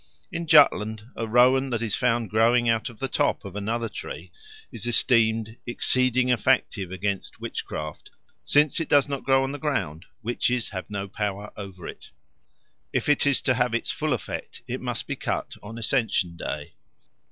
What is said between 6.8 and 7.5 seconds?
against